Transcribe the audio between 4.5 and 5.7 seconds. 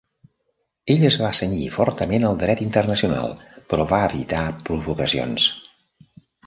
provocacions.